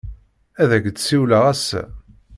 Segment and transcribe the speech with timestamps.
[0.61, 1.83] Ad ak-d-siwleɣ ass-a.